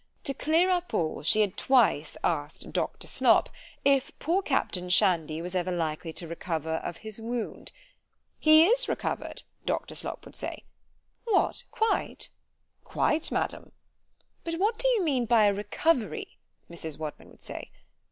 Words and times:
To 0.23 0.33
clear 0.33 0.71
up 0.71 0.95
all, 0.95 1.21
she 1.21 1.41
had 1.41 1.55
twice 1.55 2.17
asked 2.23 2.71
Doctor 2.73 3.05
Slop, 3.05 3.49
"if 3.85 4.11
poor 4.17 4.41
captain 4.41 4.89
Shandy 4.89 5.43
was 5.43 5.53
ever 5.53 5.71
likely 5.71 6.11
to 6.13 6.27
recover 6.27 6.77
of 6.81 6.97
his 7.05 7.21
wound——?" 7.21 7.69
——He 8.39 8.65
is 8.65 8.89
recovered, 8.89 9.43
Doctor 9.63 9.93
Slop 9.93 10.25
would 10.25 10.35
say—— 10.35 10.63
What! 11.25 11.65
quite? 11.69 12.31
Quite: 12.83 13.31
madam—— 13.31 13.73
But 14.43 14.55
what 14.55 14.79
do 14.79 14.87
you 14.87 15.03
mean 15.03 15.27
by 15.27 15.43
a 15.43 15.53
recovery? 15.53 16.39
Mrs. 16.67 16.97
Wadman 16.97 17.29
would 17.29 17.43
say. 17.43 17.69